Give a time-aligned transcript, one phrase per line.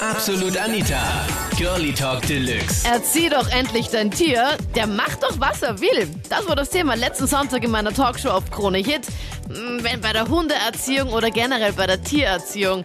[0.00, 1.00] Absolut Anita.
[1.56, 2.86] Girlie Talk Deluxe.
[2.88, 6.08] Erzieh doch endlich dein Tier, der macht doch, was er will.
[6.30, 9.08] Das war das Thema letzten Sonntag in meiner Talkshow auf Krone Hit.
[9.48, 12.84] Hm, Wenn bei der Hundeerziehung oder generell bei der Tiererziehung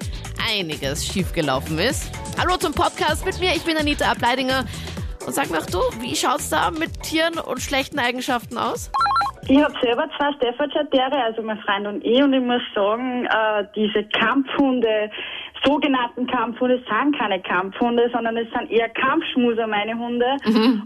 [0.50, 2.12] einiges schiefgelaufen ist.
[2.40, 4.66] Hallo zum Podcast mit mir, ich bin Anita Ableidinger.
[5.26, 8.90] Und sag mir auch du, wie schaut's da mit Tieren und schlechten Eigenschaften aus?
[9.48, 13.26] Ich habe selber zwei Staffordshire Terrier, also mein Freund und ich, und ich muss sagen,
[13.26, 15.12] äh, diese Kampfhunde,
[15.66, 20.26] sogenannten Kampfhunde, sind keine Kampfhunde, sondern es sind eher Kampfschmuser, meine Hunde.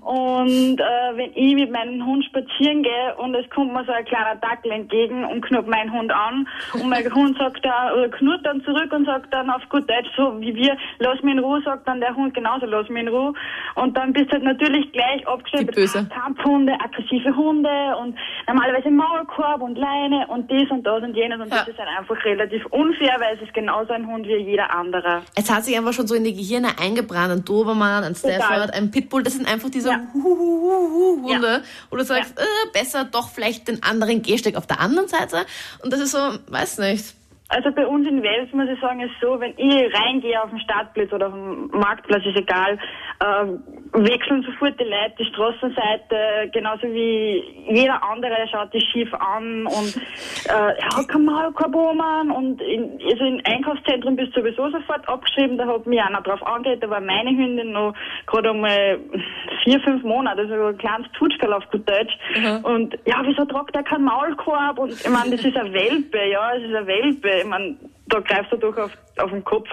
[0.01, 4.05] Und äh, wenn ich mit meinem Hund spazieren gehe und es kommt mir so ein
[4.05, 8.45] kleiner Dackel entgegen und knurrt meinen Hund an und mein Hund sagt da, oder knurrt
[8.45, 11.61] dann zurück und sagt dann auf gut Deutsch, so wie wir, lass mich in Ruhe,
[11.63, 13.33] sagt dann der Hund genauso, lass mich in Ruhe.
[13.75, 15.75] Und dann bist du halt natürlich gleich abgestellt mit
[16.11, 18.15] Kampfhunde, aggressive Hunde und
[18.47, 21.59] normalerweise Maulkorb und Leine und dies und das und jenes und Ja.
[21.59, 25.23] das ist halt einfach relativ unfair, weil es ist genauso ein Hund wie jeder andere.
[25.35, 27.31] Es hat sich einfach schon so in die Gehirne eingebrannt.
[27.31, 29.23] Ein Dobermann, ein Stafford, ein Pitbull.
[29.23, 30.01] Das sind einfach diese Ja.
[30.13, 35.45] Huhuhuhu-Hunde, wo du sagst, äh, besser doch vielleicht den anderen Gehsteig auf der anderen Seite.
[35.83, 37.16] Und das ist so, weiß nicht.
[37.49, 40.59] Also bei uns in Wels muss ich sagen, ist so, wenn ich reingehe auf den
[40.59, 42.77] Startplatz oder auf den Marktplatz, ist egal,
[43.23, 49.65] ähm, wechseln sofort die Leute die Straßenseite, genauso wie jeder andere schaut die schief an
[49.65, 49.95] und
[50.49, 55.07] äh, ja, komm mal, kein Bohmann und in, also in Einkaufszentren bist du sowieso sofort
[55.07, 57.93] abgeschrieben, da hat mich einer drauf angeht, da war meine Hündin noch
[58.25, 58.99] gerade einmal
[59.67, 62.17] vier, fünf Monate, also ein kleines Tutschkerl auf gut Deutsch
[62.63, 66.53] und ja, wieso tragt er keinen Maulkorb und ich meine, das ist ein Welpe, ja,
[66.55, 67.75] es ist ein Welpe, ich meine,
[68.07, 69.69] da greifst du doch auf, auf den Kopf.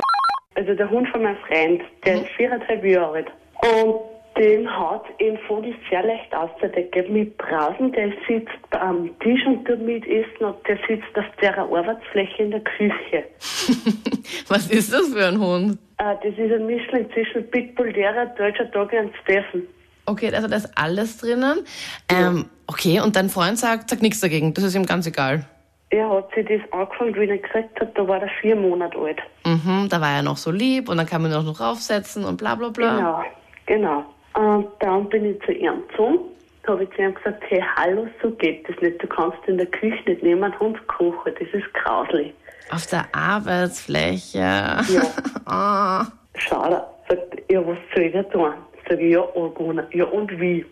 [0.57, 3.31] Also der Hund von meinem Freund, der ist viereinhalb Jahre alt.
[3.63, 3.95] Und
[4.37, 5.05] den hat
[5.47, 6.51] von ist sehr leicht aus.
[6.61, 11.17] Der geht mit Brausen, der sitzt am Tisch und tut mit essen und der sitzt
[11.17, 13.25] auf der Arbeitsfläche in der Küche.
[14.49, 15.79] Was ist das für ein Hund?
[15.99, 19.69] Äh, das ist ein Mischling zwischen Pitbull, Lehrer, Deutscher Dogge und Steffen.
[20.07, 21.65] Okay, also da ist alles drinnen.
[22.09, 24.55] Ähm, okay, und dein Freund sagt, sagt nichts dagegen.
[24.55, 25.47] Das ist ihm ganz egal.
[25.91, 29.21] Er hat sich das angefangen, wie er gekriegt hat, da war er vier Monate alt.
[29.47, 32.25] Mhm, da war er noch so lieb und dann kann man ihn auch noch raufsetzen
[32.25, 32.97] und bla bla bla.
[32.97, 33.25] Genau,
[33.67, 34.05] genau.
[34.35, 36.19] Und dann bin ich zu ihm gezogen.
[36.65, 39.01] Da habe ich zu ihm gesagt, hey, hallo, so geht das nicht.
[39.03, 42.33] Du kannst in der Küche nicht einen Hund kochen, das ist grauslich.
[42.71, 44.39] Auf der Arbeitsfläche.
[44.39, 44.83] Ja.
[45.47, 46.07] Ah.
[46.37, 48.55] Schau da, sagt, ja, was soll ich da tun?
[48.89, 49.83] Sag ich, ja, angehen.
[49.93, 50.65] Ja, und wie?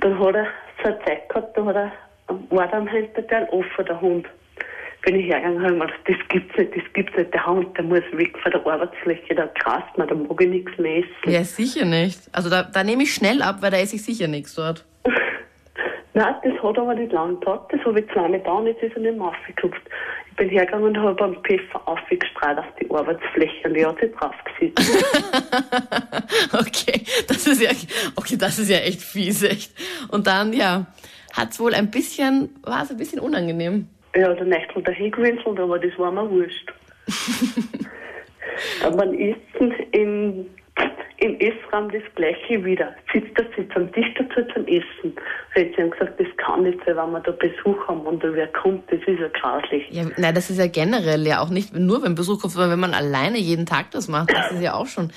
[0.00, 0.46] Dann hat er
[0.82, 1.92] so eine Zeit gehabt, da hat er,
[2.50, 4.26] war dann hinter der offen, der Hund.
[5.02, 7.32] Bin ich hergegangen habe mir gedacht, das gibt's nicht, das gibt's nicht.
[7.32, 10.76] Der Hund, der muss weg von der Arbeitsfläche, da krast man, da mag ich nichts
[10.78, 11.30] mehr essen.
[11.30, 12.18] Ja, sicher nicht.
[12.32, 14.84] Also da, da nehme ich schnell ab, weil da esse ich sicher nichts dort.
[16.14, 17.72] Nein, das hat aber nicht lange gedauert.
[17.72, 19.82] Das habe ich zweimal da und jetzt ist er nicht mehr aufgekupft.
[20.36, 24.12] Ich bin hergegangen und habe einen Pfeffer aufgestrahlt auf die Arbeitsfläche und er hat sich
[24.12, 25.08] draufgesetzt.
[26.52, 27.70] Okay, das ist ja,
[28.16, 29.72] okay, das ist ja echt fies, echt.
[30.10, 30.86] Und dann, ja,
[31.32, 33.88] hat's wohl ein bisschen, war es ein bisschen unangenehm.
[34.14, 36.70] Ja, der Nächtel dahin gewinselt, aber das war mir wurscht.
[38.82, 39.74] Dann beim Essen
[41.26, 42.94] im, Essraum das Gleiche wieder.
[43.12, 45.14] Sitzt er sitzt am Tisch dazu zum Essen.
[45.54, 48.32] Hat sie ihm gesagt, das kann nicht sein, wenn wir da Besuch haben und da
[48.32, 49.86] wer kommt, das ist ja grauslich.
[49.90, 52.80] Ja, nein, das ist ja generell ja auch nicht nur, wenn Besuch kommt, sondern wenn
[52.80, 55.12] man alleine jeden Tag das macht, das ist ja auch schon.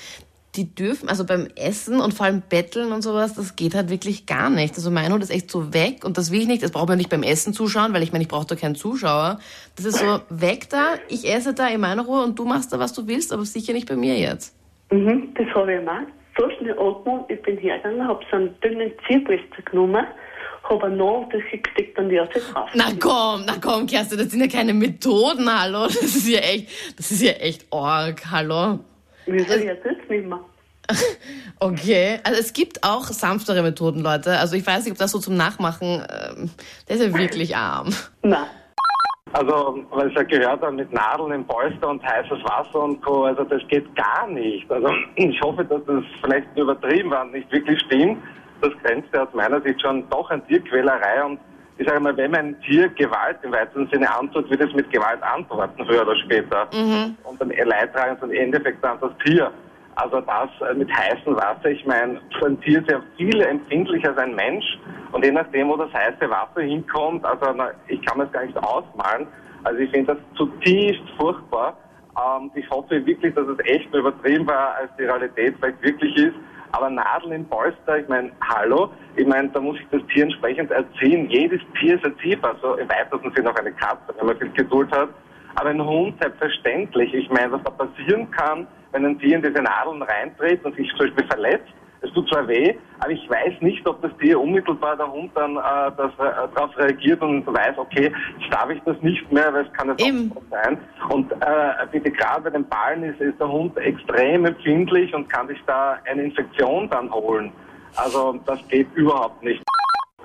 [0.56, 4.26] Die dürfen, also beim Essen und vor allem Betteln und sowas, das geht halt wirklich
[4.26, 4.74] gar nicht.
[4.74, 6.64] Also mein Hund ist echt so weg und das will ich nicht.
[6.64, 9.38] Das braucht man nicht beim Essen zuschauen, weil ich meine, ich brauche da keinen Zuschauer.
[9.76, 12.80] Das ist so, weg da, ich esse da in meiner Ruhe und du machst da,
[12.80, 14.59] was du willst, aber sicher nicht bei mir jetzt.
[14.90, 16.06] Mhm, das habe ich gemacht.
[16.38, 20.06] So schnell angenommen, ich bin hergegangen, habe so einen dünnen Zierbrister genommen,
[20.64, 22.70] habe einen Nadel durchgesteckt und die hat sich drauf.
[22.74, 25.84] Na komm, na komm, Kerstin, das sind ja keine Methoden, hallo.
[25.86, 28.80] Das ist ja echt, das ist ja echt org, hallo.
[29.26, 30.40] Wieso jetzt jetzt nicht mehr?
[31.62, 34.38] Okay, also es gibt auch sanftere Methoden, Leute.
[34.38, 36.50] Also ich weiß nicht, ob das so zum Nachmachen, ähm,
[36.88, 37.94] der ist ja wirklich arm.
[38.22, 38.46] Nein.
[39.32, 43.24] Also, weil ich ja gehört habe, mit Nadeln im Polster und heißes Wasser und Co.,
[43.24, 44.70] also das geht gar nicht.
[44.70, 48.22] Also ich hoffe, dass das vielleicht übertrieben war und nicht wirklich stimmt.
[48.60, 51.38] Das grenzt ja aus meiner Sicht schon doch an Tierquälerei und
[51.78, 55.22] ich sage mal, wenn mein Tier Gewalt im weitesten Sinne antut, wird es mit Gewalt
[55.22, 56.68] antworten, früher oder später.
[57.24, 59.50] Und dann leidtragen es im Endeffekt dann das Tier.
[59.96, 64.10] Also das äh, mit heißem Wasser, ich meine, so ein Tier ist ja viel empfindlicher
[64.10, 64.64] als ein Mensch
[65.12, 67.46] und je nachdem, wo das heiße Wasser hinkommt, also
[67.88, 69.26] ich kann mir das gar nicht ausmalen.
[69.64, 71.76] Also ich finde das zutiefst furchtbar.
[72.16, 76.16] Ähm, ich hoffe wirklich, dass es echt nur übertrieben war, als die Realität vielleicht wirklich
[76.16, 76.36] ist.
[76.72, 80.70] Aber Nadeln im Polster, ich meine, hallo, ich meine, da muss ich das Tier entsprechend
[80.70, 81.28] erziehen.
[81.28, 84.90] Jedes Tier ist erziehbar, so im weitesten Sinne auch eine Katze, wenn man viel Geduld
[84.92, 85.08] hat.
[85.56, 87.12] Aber ein Hund, selbstverständlich.
[87.14, 90.88] Ich meine, was da passieren kann, wenn ein Tier in diese Nadeln reintritt und sich
[90.90, 91.68] zum Beispiel verletzt,
[92.02, 95.56] es tut zwar weh, aber ich weiß nicht, ob das Tier unmittelbar der Hund dann
[95.56, 99.66] äh, das, äh, darauf reagiert und weiß, okay, jetzt darf ich das nicht mehr, weil
[99.66, 100.32] es kann jetzt Eben.
[100.34, 100.78] auch sein.
[101.10, 105.48] Und äh, bitte gerade bei den Ballen ist, ist der Hund extrem empfindlich und kann
[105.48, 107.52] sich da eine Infektion dann holen.
[107.96, 109.62] Also das geht überhaupt nicht.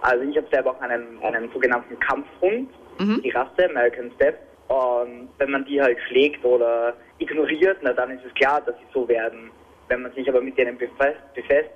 [0.01, 2.69] Also ich habe selber auch einen, einen sogenannten Kampfhund,
[3.00, 4.39] die Rasse American Step.
[4.68, 8.86] Und wenn man die halt schlägt oder ignoriert, na dann ist es klar, dass sie
[8.94, 9.52] so werden.
[9.88, 11.20] Wenn man sich aber mit denen befasst,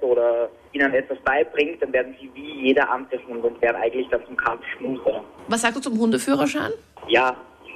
[0.01, 4.25] oder ihnen etwas beibringt, dann werden sie wie jeder andere Hund und werden eigentlich dann
[4.25, 5.21] zum Kampf schmunzeln.
[5.47, 6.71] Was sagst du zum Hundeführerschein?
[7.07, 7.35] Ja,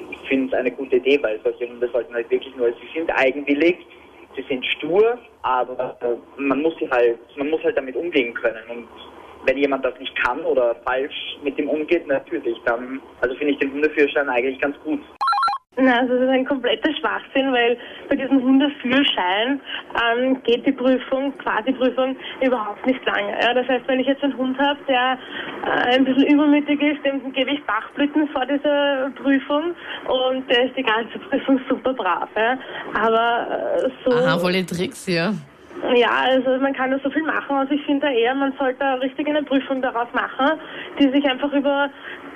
[0.10, 3.12] ich finde es eine gute Idee, weil solche Hunde sollten halt wirklich nur, sie sind
[3.12, 3.77] eigenwillig,
[4.36, 5.95] sie sind stur, aber
[6.38, 8.88] man muss sie halt, man muss halt damit umgehen können und
[9.45, 13.59] wenn jemand das nicht kann oder falsch mit dem umgeht, natürlich, dann, also finde ich
[13.59, 14.99] den Hundeführerschein eigentlich ganz gut.
[15.75, 19.59] Na, also das ist ein kompletter Schwachsinn, weil bei diesem Hundeführschein
[20.03, 23.31] ähm, geht die Prüfung, quasi Prüfung, überhaupt nicht lange.
[23.41, 23.55] Ja?
[23.55, 25.17] Das heißt, wenn ich jetzt einen Hund habe, der
[25.65, 29.73] äh, ein bisschen übermütig ist, dem gebe ich Bachblüten vor dieser Prüfung
[30.07, 32.29] und der ist die ganze Prüfung super brav.
[32.35, 32.59] Ja?
[32.93, 34.15] Aber äh, so...
[34.15, 35.33] Aha, voll die Tricks hier.
[35.95, 37.56] Ja, also man kann da so viel machen.
[37.56, 40.59] Also ich finde eher, man sollte richtig eine Prüfung daraus machen,
[41.00, 41.89] die sich einfach über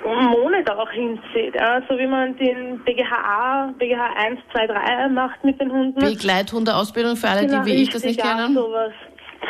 [0.04, 1.54] Monate auch hinzieht.
[1.54, 5.98] Ja, so wie man den BGHA, BGH 1, 2, 3 macht mit den Hunden.
[5.98, 8.54] Begleithundeausbildung für alle, Genau, die wie ich das nicht ja, kennen.
[8.54, 8.92] Sowas.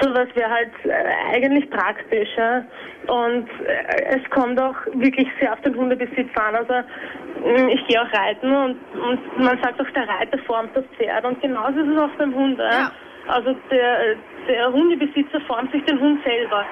[0.01, 2.29] Sowas wäre halt äh, eigentlich praktisch.
[2.37, 2.65] Ja.
[3.09, 6.55] Und äh, es kommt auch wirklich sehr auf den Hundebesitz an.
[6.55, 10.85] Also mh, ich gehe auch reiten und, und man sagt auch, der Reiter formt das
[10.97, 11.25] Pferd.
[11.25, 12.59] Und genauso ist es auch beim Hund.
[12.59, 12.93] Ja.
[13.29, 14.17] Also der,
[14.49, 16.65] der Hundebesitzer formt sich den Hund selber.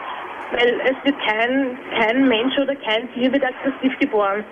[0.53, 4.45] Weil es wird kein, kein Mensch oder kein Tier wird aggressiv geboren.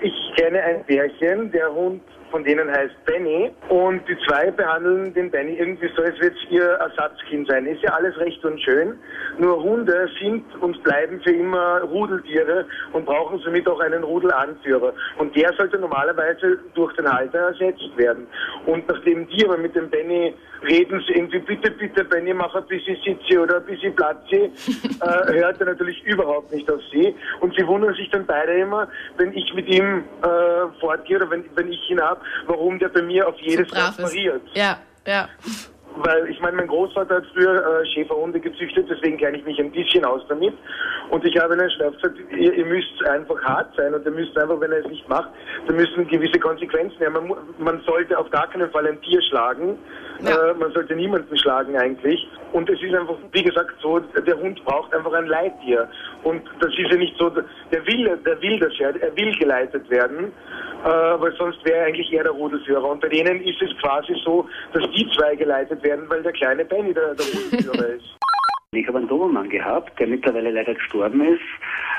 [0.00, 5.30] Ich kenne ein Pärchen, der Hund von denen heißt Benny und die zwei behandeln den
[5.30, 7.66] Benny irgendwie so, als würde es ihr Ersatzkind sein.
[7.66, 8.98] Ist ja alles recht und schön,
[9.38, 14.94] nur Hunde sind und bleiben für immer Rudeltiere und brauchen somit auch einen Rudelanführer.
[15.18, 18.26] Und der sollte normalerweise durch den Halter ersetzt werden.
[18.66, 20.34] Und nachdem die aber mit dem Benny
[20.68, 24.36] reden, sie irgendwie, bitte, bitte, Benny, mach ein bisschen Sitze oder ein bisschen Platzi,
[25.00, 27.14] äh, hört er natürlich überhaupt nicht auf sie.
[27.40, 28.88] Und sie wundern sich dann beide immer,
[29.18, 30.26] wenn ich mit ihm äh,
[30.82, 33.96] fortgehe oder wenn, wenn ich ihn hab, warum der bei mir auf jedes so ist.
[33.96, 34.42] pariert.
[34.54, 35.28] Ja, ja.
[35.96, 39.70] Weil ich meine, mein Großvater hat früher äh, Schäferhunde gezüchtet, deswegen kenne ich mich ein
[39.70, 40.54] bisschen aus damit.
[41.10, 44.36] Und ich habe ihnen schnell gesagt, ihr, ihr müsst einfach hart sein und ihr müsst
[44.38, 45.28] einfach, wenn er es nicht macht,
[45.66, 47.28] dann müssen gewisse Konsequenzen haben.
[47.28, 49.78] Man, man sollte auf gar keinen Fall ein Tier schlagen.
[50.20, 50.50] Ja.
[50.50, 52.26] Äh, man sollte niemanden schlagen eigentlich.
[52.52, 55.88] Und es ist einfach, wie gesagt, so, der Hund braucht einfach ein Leittier.
[56.22, 59.88] Und das ist ja nicht so, der will, der will das ja, er will geleitet
[59.90, 60.32] werden,
[60.84, 62.84] äh, weil sonst wäre er eigentlich eher der Rudelführer.
[62.84, 66.64] Und bei denen ist es quasi so, dass die zwei geleitet werden, weil der kleine
[66.64, 68.04] Benny der, der Rudelführer ist.
[68.74, 71.42] Ich habe einen Dobermann gehabt, der mittlerweile leider gestorben ist.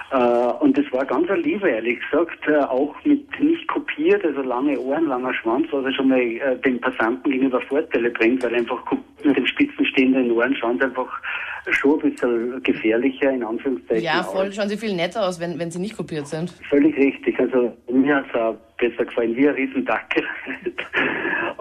[0.09, 0.17] Äh,
[0.63, 2.47] und das war ganz ein Lieber, ehrlich gesagt.
[2.47, 6.57] Äh, auch mit nicht kopiert, also lange Ohren, langer Schwanz, was ja schon mal äh,
[6.65, 8.83] den Passanten gegenüber Vorteile bringt, weil einfach
[9.23, 11.21] mit den spitzen stehenden Ohren schauen sie einfach
[11.69, 14.03] schon ein bisschen gefährlicher, in Anführungszeichen.
[14.03, 14.33] Ja, aus.
[14.33, 16.51] voll schauen sie viel netter aus, wenn, wenn sie nicht kopiert sind.
[16.69, 17.39] Völlig richtig.
[17.39, 20.23] Also mir hat es auch besser gefallen wie ein Riesendackel.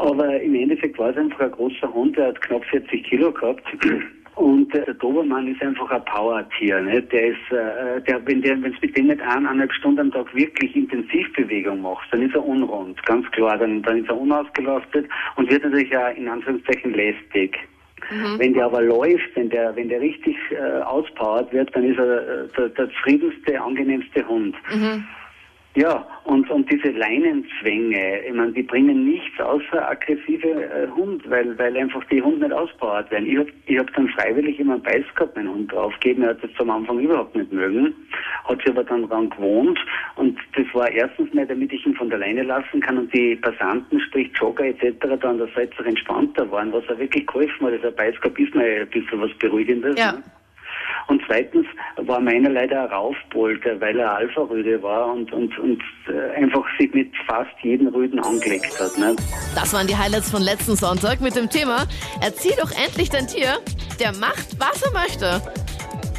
[0.02, 3.62] Aber im Endeffekt war es einfach ein großer Hund, der hat knapp 40 Kilo gehabt.
[4.34, 6.81] Und äh, der Dobermann ist einfach ein Powertier.
[6.81, 7.03] Ne?
[7.03, 10.34] Der ist, äh, der, wenn der, wenn es mit dem nicht eineinhalb Stunden am Tag
[10.34, 13.56] wirklich Intensivbewegung machst, dann ist er unrund, ganz klar.
[13.58, 17.56] Dann, dann ist er unausgelastet und wird natürlich auch in Anführungszeichen lästig.
[18.38, 22.44] Wenn der aber läuft, wenn der, wenn der richtig äh, auspowert wird, dann ist er
[22.44, 24.56] äh, der, der zufriedenste, angenehmste Hund.
[25.74, 31.58] Ja, und, und diese Leinenzwänge, ich meine, die bringen nichts außer aggressive äh, Hund, weil,
[31.58, 33.26] weil einfach die Hunde nicht auspowert werden.
[33.26, 36.24] Ich hab, ich hab dann freiwillig immer einen Beiß gehabt, meinen Hund draufgegeben.
[36.24, 37.94] Er hat das am Anfang überhaupt nicht mögen,
[38.44, 39.79] hat sich aber dann dran gewohnt.
[40.17, 43.36] Und das war erstens mal, damit ich ihn von der Leine lassen kann und die
[43.36, 47.72] Passanten, sprich Jogger etc., da an der Seite entspannter waren, was er wirklich geholfen hat.
[47.72, 49.98] Also ein Beiß gehabt ist mal ein bisschen was Beruhigendes.
[49.98, 50.12] Ja.
[50.12, 50.22] Ne?
[51.08, 51.66] Und zweitens
[51.96, 56.92] war meiner leider ein Raufbolter, weil er Alpha-Rüde war und, und, und äh, einfach sich
[56.94, 58.96] mit fast jedem Rüden angelegt hat.
[58.98, 59.16] Ne?
[59.54, 61.86] Das waren die Highlights von letzten Sonntag mit dem Thema
[62.20, 63.58] Erzieh doch endlich dein Tier,
[64.00, 65.42] der macht, was er möchte.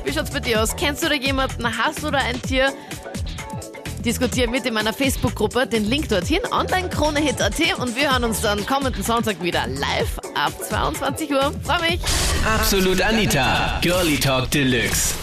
[0.05, 0.75] Wie schaut's bei dir aus?
[0.75, 1.65] Kennst du da jemanden?
[1.65, 2.73] Hast du da ein Tier?
[4.03, 9.01] Diskutier mit in meiner Facebook-Gruppe, den Link dorthin, onlinekronehit.at und wir hören uns dann kommenden
[9.01, 11.53] Sonntag wieder live ab 22 Uhr.
[11.63, 11.99] Freu mich!
[12.45, 15.22] Absolut Anita, Girlie Talk Deluxe.